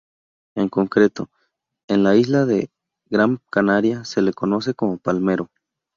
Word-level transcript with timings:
En 0.55 0.67
concreto, 0.67 1.29
en 1.87 2.01
la 2.03 2.15
isla 2.15 2.47
de 2.47 2.71
Gran 3.11 3.39
Canaria, 3.51 4.03
se 4.03 4.23
le 4.23 4.33
conoce 4.33 4.73
como 4.73 4.97
palmero. 4.97 5.51